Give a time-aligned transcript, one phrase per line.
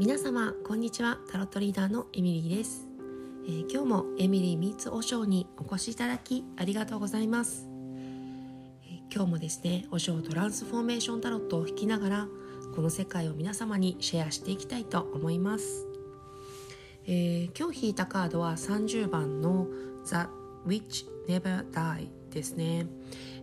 [0.00, 1.18] 皆様こんにちは。
[1.30, 2.88] タロットリーダーのエミリーです、
[3.46, 12.28] えー、今日もエミリーミーツおショーにお越しいただきありがとうございます、えー、今日もですねおショートランスフォーメーションタロットを弾きながら
[12.74, 15.86] この世界を皆様にシェアしていきたいと思います、
[17.04, 19.66] えー、今日引いたカードは30番の
[20.06, 20.14] The
[20.66, 22.86] Witch Never Die ですね。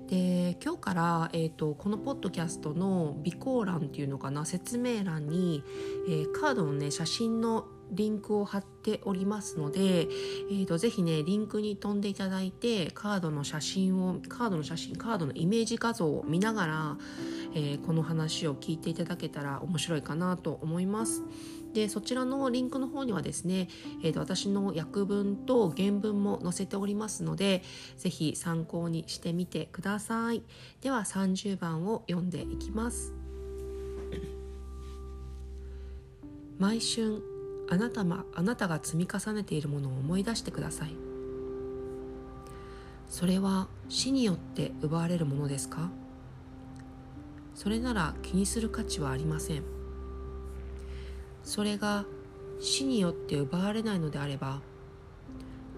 [0.08, 5.64] で今日から、えーと、このポッドキャストの備考欄っていうのかな説明欄に、
[6.07, 16.98] えー、カードのね写真のリンクを貼っておりますので、えーと、ぜひねリンクに飛んでいただいてカードの写真をカードの写真カードのイメージ画像を見ながら、
[17.54, 21.24] えー、この話を聞いていただけたら面白いかなと思います。
[21.74, 23.68] でそちらのリンクの方にはですね、
[24.04, 27.64] えーと、私の訳文と原文も載せておりますので
[27.98, 30.43] 是非参考にしてみてください。
[30.82, 33.14] では30番を読んでいきます。
[36.58, 37.22] 毎春
[37.70, 40.96] あなたまあなたが積み重ねているものを思い出してください。
[43.09, 45.90] それは死によって奪われるものですか？
[47.56, 49.77] それなら気にする価値はありません。
[51.48, 52.03] それが
[52.59, 54.59] 死によって奪われないのであれば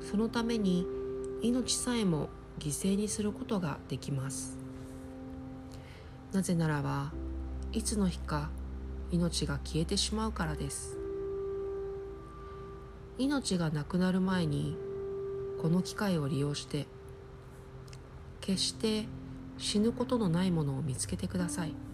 [0.02, 0.88] そのために
[1.44, 4.58] 命さえも犠牲にすることができます。
[6.34, 7.14] なぜならば
[7.72, 8.50] いつの日か
[9.12, 10.98] 命が消えてしまうからです。
[13.20, 14.76] 命がなくなる前に
[15.62, 16.88] この機会を利用して
[18.42, 19.06] 決して
[19.60, 21.89] 死ぬことのないものを見つけてください。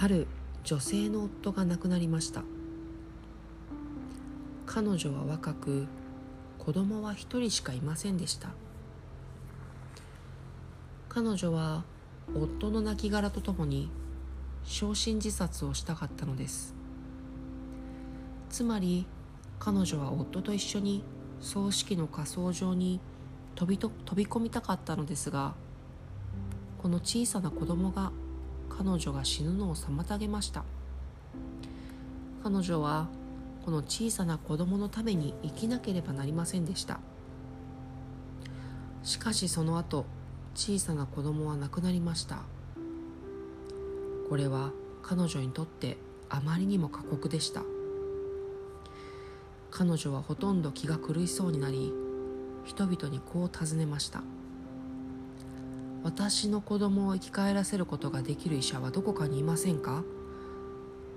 [0.00, 0.28] ある
[0.62, 2.44] 女性の夫が亡くなりました。
[4.64, 5.88] 彼女は若く
[6.56, 8.50] 子供は一人しかいませんでした。
[11.08, 11.82] 彼女は
[12.32, 13.90] 夫の亡骸とともに
[14.62, 16.74] 焼身自殺をしたかったのです。
[18.50, 19.04] つまり
[19.58, 21.02] 彼女は夫と一緒に
[21.40, 23.00] 葬式の火葬場に
[23.56, 25.54] 飛びと飛び込みたかったのですが
[26.80, 28.12] この小さな子供が
[28.68, 30.64] 彼女が死ぬのを妨げました。
[32.42, 33.08] 彼女は
[33.64, 37.00] この小さな子供のために生きなければなりませんでした。
[39.02, 40.06] しかしその後
[40.54, 42.38] 小さな子供は亡くなりました。
[44.28, 45.96] これは彼女にとって
[46.28, 47.62] あまりにも過酷でした。
[49.70, 51.92] 彼女はほとんど気が狂いそうになり
[52.64, 54.22] 人々にこう尋ねました。
[56.04, 60.04] 私の子供を生き返らせることができる医者はどこかにいませんか？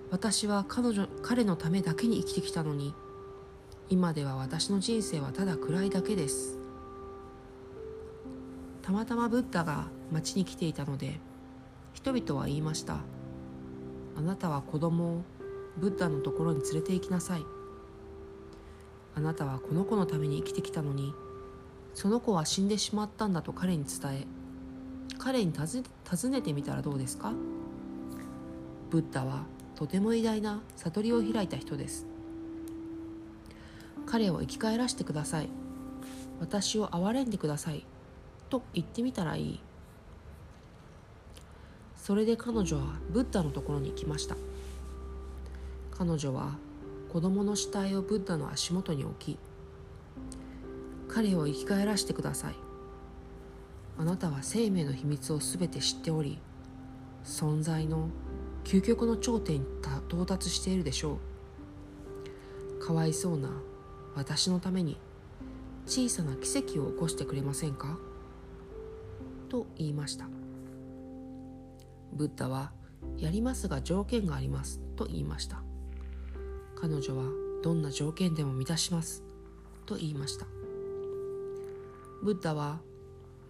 [0.09, 2.93] 私は彼女彼のためだけに生きてきたのに。
[3.89, 6.57] 今では私の人生はただ暗いだけです。
[8.81, 11.19] たまたまブッダが町に来ていたので
[11.93, 12.99] 人々は言いました。
[14.17, 15.21] あなたは子供を
[15.77, 17.43] ブッダのところに連れて行きなさい。
[19.13, 21.13] あなたはこの子のために生きてきたのに
[21.93, 24.27] その子は死んでしまったんだと彼に伝え
[25.23, 25.83] 彼に尋
[26.31, 27.31] ねてみたらどうですか？
[28.89, 29.43] ブッダは
[29.75, 32.07] とても偉大な悟りを開いた人です。
[34.07, 35.49] 彼を生き返らせてください。
[36.39, 37.85] 私を憐れんでください。
[38.49, 39.59] と言ってみたらいい。
[41.95, 44.35] それで彼女はブッダのところに行きました。
[45.91, 46.55] 彼女は
[47.13, 49.37] 子供の死体をブッダの足元に置き
[51.07, 52.55] 彼を生き返らせてください。
[53.97, 56.39] あなたは生命の秘密を全て知っており
[57.23, 58.09] 存在の
[58.63, 59.67] 究極の頂点に
[60.07, 61.19] 到達しているでしょ
[62.79, 62.85] う。
[62.85, 63.49] かわいそうな
[64.15, 64.97] 私のために
[65.85, 67.97] 小さな奇跡を起こしてくれませんか？
[69.49, 70.25] と言いました。
[72.13, 72.71] ブッダは
[73.17, 74.79] やりますが条件があります。
[74.95, 75.61] と言いました。
[76.75, 77.23] 彼女は
[77.63, 79.23] どんな条件でも満たします。
[79.85, 80.45] と言いました。
[82.23, 82.79] ブッダは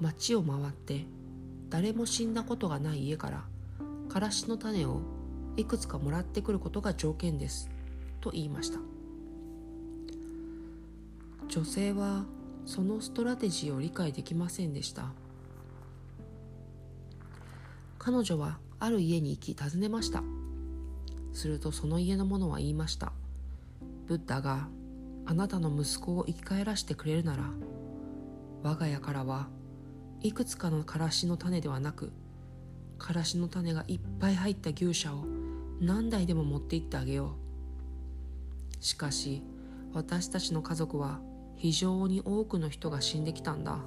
[0.01, 1.05] 町を回って
[1.69, 3.43] 誰も死んだことがない家から
[4.09, 5.01] からしの種を
[5.55, 7.69] いくつかもらってくることが条件です
[8.19, 8.79] と言いました。
[11.47, 12.25] 女性は
[12.65, 15.11] そのストラテジーを理解できませんでした。
[17.99, 20.23] 彼女はある家に行き訪ねました。
[21.33, 23.13] するとその家の者は言いました。
[24.07, 24.67] ブッダが
[25.25, 27.43] あなたの息子を生き返らせてくれるなら
[28.63, 29.47] 我が家からは
[30.23, 32.11] いくつかのからしの種ではなく
[32.99, 35.25] からしの種がいっぱい入った牛舎を
[35.79, 37.35] 何台でも持って行ってあげよ
[38.79, 38.83] う。
[38.83, 39.41] しかし
[39.93, 41.19] 私たちの家族は
[41.55, 43.79] 非常に多くの人が死んできたんだ。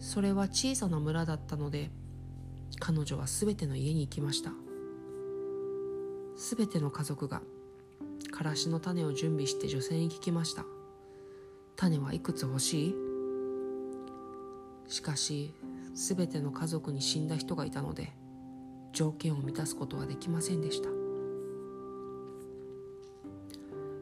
[0.00, 1.90] それは小さな村だったので
[2.80, 4.50] 彼女は全ての家に行きました。
[6.36, 7.42] 全ての家族が
[8.32, 10.64] からしの種を準備して女性に聞きました。
[11.76, 13.03] 種はいくつ欲しい？
[14.94, 15.52] しかし
[15.92, 18.12] 全ての家族に死んだ人がいたので
[18.92, 20.88] 条件を満たすことはできませんでした。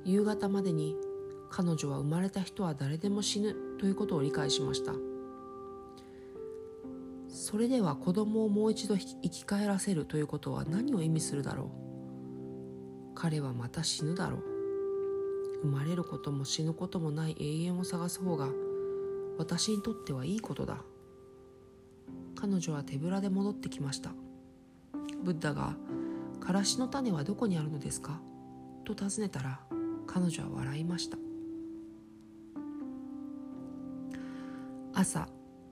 [0.04, 0.94] 夕方までに
[1.48, 4.92] 彼女は生まれた人は誰でも死ぬということを理解しました。
[7.30, 13.14] それでは子供をもう一度生き返らせるということは何を意味するだろう。
[13.14, 14.42] 彼はまた死ぬだろう。
[15.62, 18.50] 生まれることも死ぬこともない永遠を探す方が
[19.38, 20.78] 私にとってはいいことだ。
[22.34, 24.12] 彼女は手ぶらで戻ってきました。
[25.22, 25.76] ブッダが
[26.40, 28.20] 「からしの種はどこにあるのですか?」
[28.84, 29.60] と尋ねたら
[30.06, 31.18] 彼女は笑いました。
[34.94, 35.28] 朝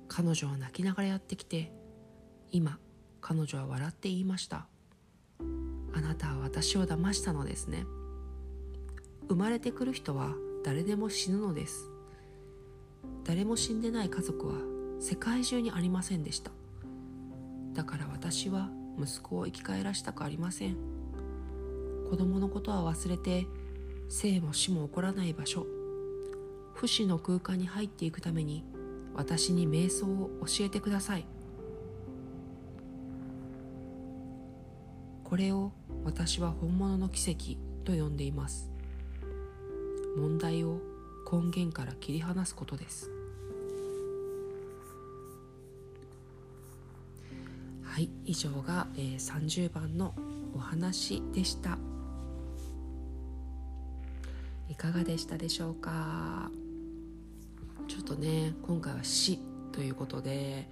[0.09, 1.73] 彼女は泣きながらやってきて
[2.51, 2.79] 今
[3.21, 4.67] 彼女は笑って言いました
[5.93, 7.85] あなたは私を騙したのですね。
[9.29, 10.35] 生まれてくる人は
[10.65, 11.91] 誰でも死ぬのです。
[13.25, 14.55] 誰も死んでない家族は
[15.01, 16.51] 世界中にありませんでした。
[17.73, 20.77] だから私は息子を生き返らしたくありません。
[22.11, 23.47] 子供のことは忘れて
[24.09, 25.67] 生も死も起こらない場所。
[26.75, 28.65] 不死の空間に入っていくために
[29.15, 31.27] 私に瞑想を教えてください。
[35.25, 35.73] これを
[36.05, 38.71] 私は本物の奇跡と呼んでいます。
[40.17, 40.81] 問題を
[41.31, 43.11] 根源から切り離すことです。
[47.83, 50.15] はい以上が、えー、30番の
[50.55, 51.79] お話でした。
[54.69, 56.51] いかがでしたでしょうか？
[57.89, 59.41] ちょっとね今回は死
[59.73, 60.69] ということで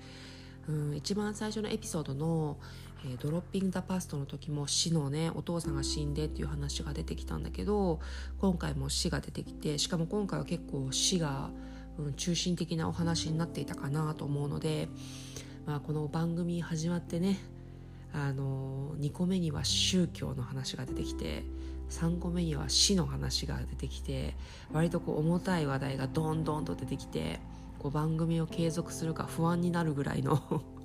[0.69, 2.59] うん一番最初のエピソードの、
[3.05, 8.01] えー、ドロッピング・ザ・パストの時も死のねお父さんが死んでっていう話が出てきたんだけど
[8.41, 11.51] 今回も死が出てきてしかも今回は結構死が、
[11.99, 14.89] うん、中心的なお話になっていたかなと思うので
[15.69, 17.39] まあ、この番組始まってね
[18.15, 21.45] あの2個目には宗教の話が出てきて
[21.91, 24.35] 3個目には死の話が出てきて
[24.73, 27.39] 割とこう重たい話題がどんどんと出てきて
[27.79, 30.41] こう番組を継続するか不安になるぐらいの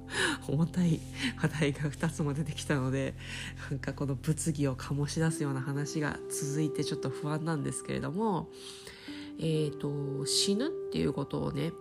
[0.47, 0.99] 重たい
[1.37, 3.15] 話題が2つも出てきたので
[3.69, 8.49] なんかこの物議を醸し出すような話が続いてちょっと不安なんですけれども、
[9.39, 11.73] えーと、死ぬっていうことをね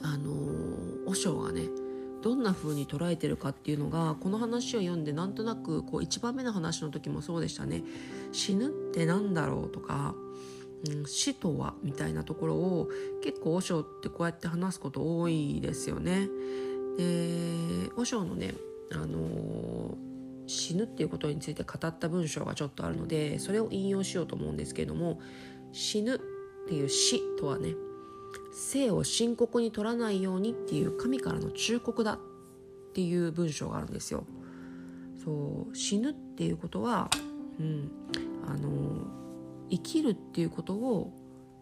[0.00, 0.32] あの
[1.06, 1.68] 和尚がね
[2.22, 7.82] どんな風に捉えてるかっていうのがこの話を読んでなんとなくこう1番目の話の時もそうでしたね
[8.32, 10.14] 死ぬって何だろうとか、
[10.88, 12.88] うん、死とはみたいなところを
[13.22, 16.28] 結構和尚ってこうやって話すこと多いですよね。
[16.96, 18.54] で和尚のね、
[18.92, 19.96] あのー、
[20.46, 25.20] 死ぬっていうことについて語った文章がちょっとあるのでそれを引用しようと思うんですけれども
[25.72, 26.18] 死ぬっ
[26.68, 27.74] ていう死とはね
[28.52, 32.18] 生を深刻に取らないようにっていう神からの忠告だっ
[32.94, 34.24] ていう文章があるんですよ。
[35.24, 37.10] そう死ぬっていうことは、
[37.58, 37.90] うん、
[38.46, 39.06] あの
[39.70, 41.12] 生きるっていうことを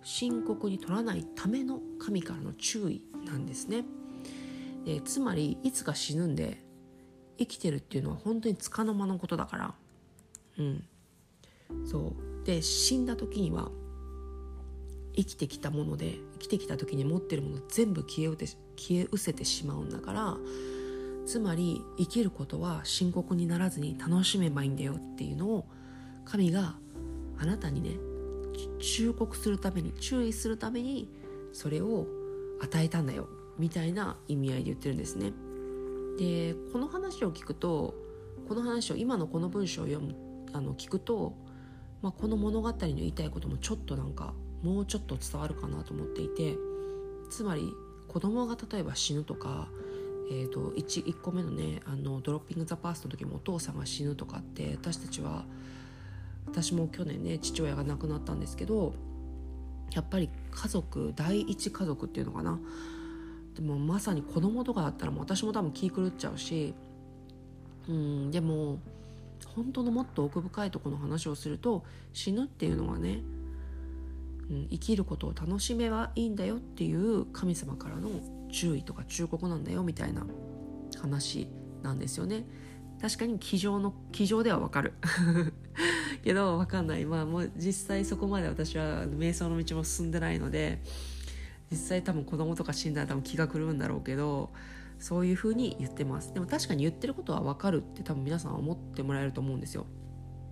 [0.03, 3.85] 深刻に取らないための神からの注意なんですね。
[4.85, 6.59] でつまりいつか死ぬんで
[7.39, 9.75] 生きてるっていうのは本当につかの間のことだから。
[10.59, 10.85] うん、
[11.87, 12.45] そう。
[12.45, 13.71] で死んだ時には
[15.15, 20.37] 生きてきたもので生きてきた時に持ってるもの全部消えうて消え失せてしまうんだから
[21.27, 25.67] つまり生きることは深刻にならずに楽しめばいいんだよっていうのを
[26.25, 26.75] 神が
[27.39, 27.97] あなたにね
[28.81, 31.09] 忠告するために注意するために
[31.53, 32.07] それを
[32.61, 33.29] 与えたんだよ。
[33.59, 35.33] みたいな意味合いで言ってるんですね。
[36.19, 37.95] でこの話を聞くと
[38.49, 40.15] この話を今のこの文章を読む
[40.53, 41.35] あの聞くと、
[42.03, 46.57] まあ、この物語の言いたいこともちょっとなんかもうちょっと伝わるかなと思っていて
[47.31, 47.73] つまり
[48.09, 49.69] 子供が例えば死ぬとか、
[50.31, 55.47] えーと、1, 1個目のねあのドロッピング・ザ・パースの時もお父さんが死ぬとかって私たちは
[56.47, 58.95] 私も去年ね父親が亡くなったんですけど
[59.93, 62.59] やっぱり家族第一家族っていうのかな
[63.55, 66.75] でもまさに子供とかだったらもう私も多分気狂っちゃうし
[67.89, 68.79] うんでも
[69.55, 73.21] 本当のもっと奥深いとこの話をすると死ぬっていうのはね
[74.51, 78.11] うん、生きることを楽しめばいいんだよっていう神様からの
[78.51, 80.27] 注意とか忠告なんだよみたいな
[81.01, 81.49] 話
[81.83, 82.45] なんですよね。
[83.01, 84.93] 確かに机上の机上ではわかる
[86.23, 90.81] けどわかんないまあもう実際そこまで私は瞑想の道も進んでないので
[91.73, 94.53] 実際多分子供とか死んだら多分気が狂うんだろうけど
[94.99, 96.33] そういうふうに言ってます。
[96.33, 99.87] でも確かに言ってることは分かるって多分皆さん思ってもらえると思うんですよ。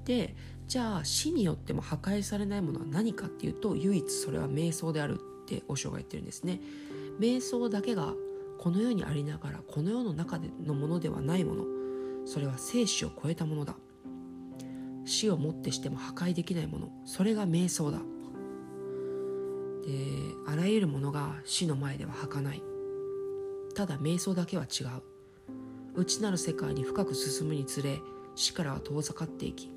[0.04, 0.34] で
[0.66, 6.60] じゃあ死によっても破壊されないものは何かっていうと唯一それは瞑想であるって和尚が言ってるんですね。
[7.20, 8.14] 瞑想だけが
[8.58, 11.64] この世にありながらこの世の中でのものではないもの。
[12.26, 13.76] それは生死を超えたものだ。
[15.04, 16.92] 死をもってしても破壊できないもの。
[17.04, 18.00] それが瞑想だ。
[19.90, 22.62] であらゆるものが死の前では儚い。
[23.74, 24.88] ただ瞑想だけは違う。
[25.94, 27.98] 内なる世界に深く進むにつれ
[28.36, 29.72] 死からは遠ざかっていき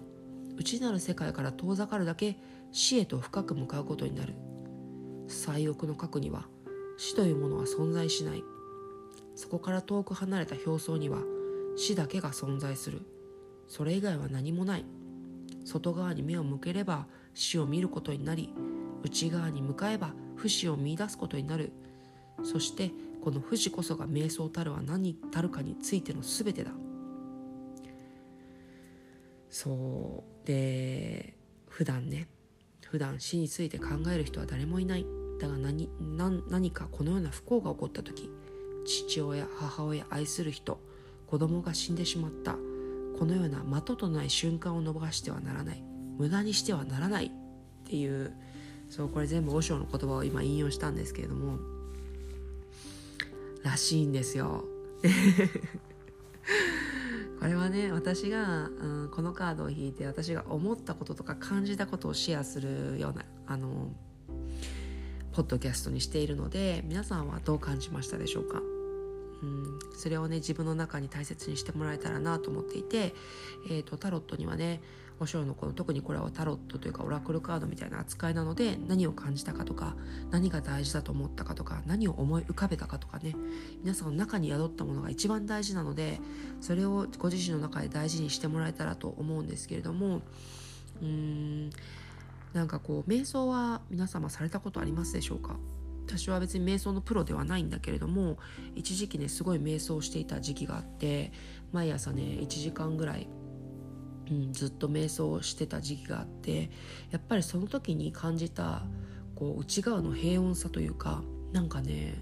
[0.56, 2.38] 内なる世界から遠ざかるだけ
[2.72, 4.36] 死へと深く向かうことになる。
[5.28, 6.46] 最奥の核には
[6.98, 8.44] 死というものは存在しない。
[9.36, 11.18] そこから遠く離れた表層には
[11.76, 13.02] 死だけが存在する。
[13.68, 14.86] それ以外は何もない。
[15.66, 18.54] 外側に目を向ければ死を見ることになり
[19.04, 21.72] 内側に向かえば不死を見いだすことになる。
[22.44, 22.92] そして
[23.24, 26.72] この不死こそが瞑想たるは何たるかについての全てだ。
[29.50, 30.48] そう。
[30.48, 31.36] で
[31.70, 32.28] 普段ね
[32.86, 35.06] 普段死について考える人は誰もいない。
[35.40, 35.90] だが何
[36.50, 38.30] 何かこのような不幸が起こった時
[38.86, 40.80] 父親母親愛する人
[41.28, 42.56] 子供が死んでしまった。
[43.18, 45.84] このような的とない瞬間を伸ばしてはならない。
[46.18, 47.32] 無駄にしてはならないっ
[47.86, 48.34] ていう
[48.94, 51.58] そうこれ全部和尚の言葉を今引用したんですけれども。
[53.64, 54.66] らしいんですよ。
[57.40, 63.92] これはね私が、うん、このカードを引いて私が思ったこととか感じたことをシェアするようなあの
[65.32, 68.62] ポッドキャストにしているので皆さんはどう感じましたでしょうか？
[69.42, 73.14] うん、それをね自分の中に大切にしてもらえたらなと思っていて、
[73.70, 74.82] えーと、タロットにはね
[75.20, 79.96] お尚のこの特にこれはタロットというかオラクルカードみたいな扱いなので何を感じたかとか
[80.32, 83.36] 何が大事だと思ったかとか何を思い浮かべたかとかね。
[83.82, 86.20] 皆さんの中に宿ったものが一番大事なので
[86.62, 90.22] それをご自身の中で大事にしてもらえたらと思うんですけれども
[91.02, 91.70] うーん
[92.54, 95.56] なんかこう瞑想は皆様されたことありますでしょうか？
[96.06, 98.38] 私は別に瞑想のプロではないんだけれども
[98.76, 101.32] 一時期ねすごい瞑想していた時期があって
[101.72, 103.28] 毎朝ね1時間ぐらい、
[104.32, 106.70] うん、ずっと瞑想してた時期があって
[107.12, 108.84] やっぱりその時に感じた
[109.36, 112.22] こう内側の平穏さというかなんかね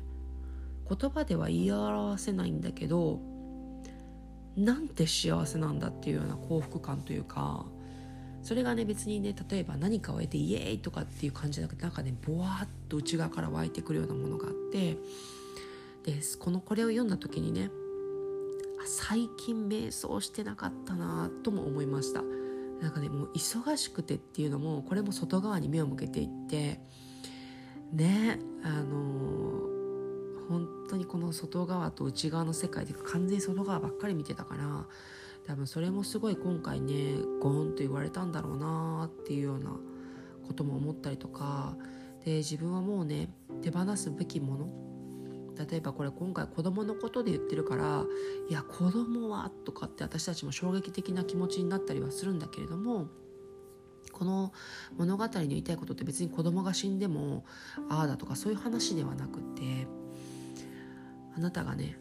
[0.89, 3.19] 言葉では言い表せないんだけど
[4.57, 7.65] なんて幸せなんだっていうような幸福感というか
[8.43, 14.97] それがね別にね例えば何かを得てイエーイとかっていう感じじゃなくてなんかねボワーッと内側から湧いてくるようなものがあって
[16.03, 17.69] でこのこれを読んだ時にね
[18.85, 22.23] 最近瞑想してなかったなとも思いました。
[22.81, 26.79] なんかねもう忙しくてっていうのもこれも外側に目を向けていって
[27.93, 34.85] ねあのー、本当にこの外側と内側の世界で完全に外側ばっかり見てたから
[35.45, 39.75] 多分それもすごい今回ねゴーンと言われたんだろうなっていうような
[40.47, 41.75] ことも思ったりとか
[42.25, 43.29] で自分はもうね
[43.61, 44.90] 手放すべきもの
[45.69, 48.05] 例えばこれ今回子供のことで言ってるから
[48.49, 53.07] いや子供はとかって私たちも衝撃的な気持ちになったりはするんだけれども
[54.11, 54.51] この
[54.97, 57.45] 物語に言いたいことって別に子供が死んでも
[57.89, 59.87] ああだとかそういう話ではなくて
[61.35, 61.97] あなたがね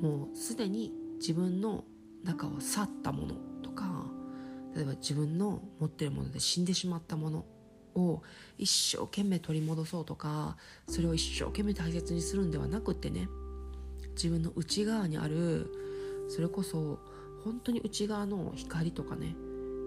[0.00, 1.84] もうすでに自分の
[2.24, 4.06] 中を去ったものとか
[4.74, 7.44] 例えば自分の持ってるもので死んでしまったもの
[7.94, 8.22] を
[8.58, 10.56] 一生懸命取り戻そうとか
[10.88, 13.28] それを一生懸命大切にするんではなくってね
[14.14, 15.70] 自分の内側にある
[16.28, 16.98] それこそ
[17.44, 19.34] 本当に内側の光とかね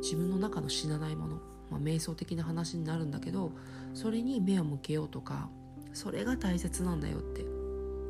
[0.02, 1.36] 自分の中の死なないもの、
[1.72, 3.52] まあ、瞑想的な話になるんだけど
[3.94, 5.50] それに目を向けようとか
[5.94, 7.46] それが大切なんだよって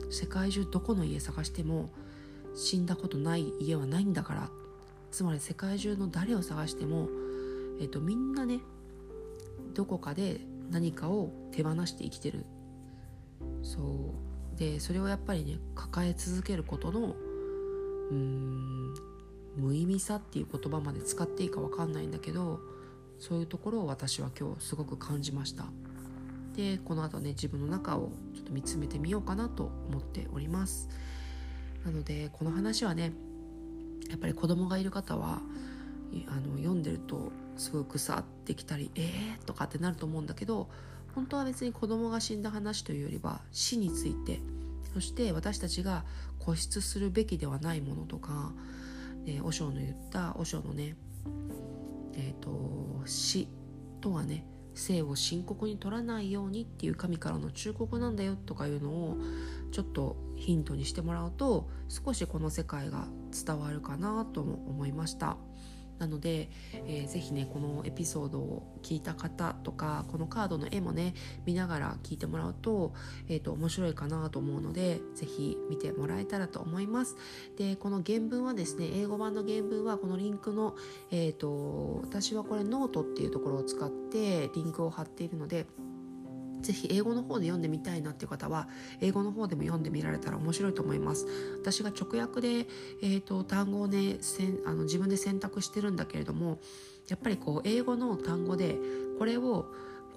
[0.09, 1.89] 世界中どこの家探しても
[2.55, 4.49] 死んだことない家はないんだから
[5.11, 7.07] つまり世界中の誰を探しても、
[7.79, 8.59] えっと、みんなね
[9.77, 10.41] どこかで
[10.71, 12.45] 何かを手放して生きてる。
[13.61, 13.79] そ
[14.55, 14.57] う。
[14.57, 17.15] でそれをやっぱりね抱え続けることの
[18.09, 18.93] うーん
[19.55, 22.59] 無意味さっていう言葉まで使っていいか分かんないんだけど
[23.19, 25.65] そういうところを私は今日すごく感じました。
[26.55, 30.89] でこの後ね自分の中をちょっと見つめてみようかなと思っております。
[31.85, 33.13] なのでこの話はね
[34.09, 35.41] やっぱり子供がいる方は
[36.27, 40.69] あの読んでるとすごく腐ってきたりえーとかってなると思うんだけど
[41.15, 44.39] 本当は別に子供が死んだ話というよりは死について
[44.93, 46.05] そして私たちが
[46.39, 48.51] 固執するべきではないものとか、
[49.25, 50.95] えー、和尚の言った和尚のね
[52.13, 53.47] え、ー、と死
[54.01, 59.17] とはね生を深刻に取らないようにっていう神からの忠告なんだよとかいうのを
[59.71, 63.07] ちょっとヒントにしてもらうと少しこの世界が
[63.45, 65.37] 伝わるかなとも思いました。
[65.99, 71.13] なので、えー、ぜひねこのエピソードを聞いた方とかこのカードの絵もね
[71.45, 72.93] 見ながら聞いてもらうと,、
[73.29, 77.15] えーと、面白いかなと思うのでぜひ見てもらえたらと思います。
[77.57, 80.75] でこの原文はですね英語版の原文はこのリンクの、
[81.11, 85.65] えーと私はこれノートっていうところを使ってリンクを貼っているので
[86.61, 88.67] ぜひ英語の方で読んでみたいなっていう方は
[89.01, 91.25] 英語の方でも読んでみられたら面白いと思います。
[91.61, 92.67] 私が直訳で、
[93.01, 94.17] えーと、単語をね
[94.65, 96.59] あの自分で選択してるんだけれども
[97.07, 98.77] やっぱりこう英語の単語で
[99.17, 99.67] これを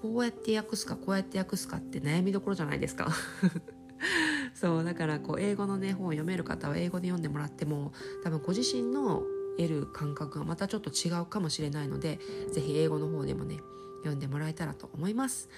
[0.01, 3.09] こうやって訳すかこうやって訳すかって悩みどころじゃないですか。
[4.53, 7.93] そうだからこう英語のね本を読める方は英語で読んでもらっても
[8.23, 9.23] 多分ご自身の
[9.57, 12.19] 得る感覚がまたちょっと違うかもしれないので
[12.51, 13.59] 是非英語の方でもね
[14.01, 15.49] 読んでもらえたらと思います。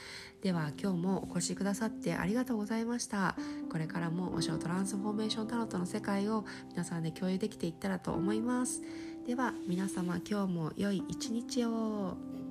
[0.42, 3.36] では今日もお越しくださってありがとうございました。
[3.72, 8.82] これからもお塩トランスフォーメーションタロットの世界を皆さんで共有できていったらと思います。
[9.26, 12.43] では皆様今日も良い一日を。